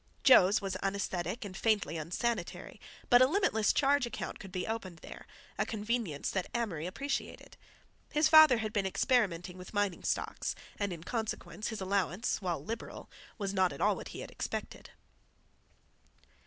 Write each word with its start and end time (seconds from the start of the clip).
"Joe's" 0.23 0.61
was 0.61 0.75
unaesthetic 0.77 1.45
and 1.45 1.55
faintly 1.55 1.95
unsanitary, 1.95 2.81
but 3.11 3.21
a 3.21 3.27
limitless 3.27 3.71
charge 3.71 4.07
account 4.07 4.39
could 4.39 4.51
be 4.51 4.65
opened 4.65 4.97
there, 5.03 5.27
a 5.59 5.65
convenience 5.67 6.31
that 6.31 6.49
Amory 6.55 6.87
appreciated. 6.87 7.55
His 8.11 8.27
father 8.27 8.57
had 8.57 8.73
been 8.73 8.87
experimenting 8.87 9.59
with 9.59 9.75
mining 9.75 10.01
stocks 10.03 10.55
and, 10.79 10.91
in 10.91 11.03
consequence, 11.03 11.67
his 11.67 11.81
allowance, 11.81 12.41
while 12.41 12.65
liberal, 12.65 13.11
was 13.37 13.53
not 13.53 13.71
at 13.71 13.79
all 13.79 13.95
what 13.95 14.07
he 14.07 14.21
had 14.21 14.31
expected. 14.31 14.89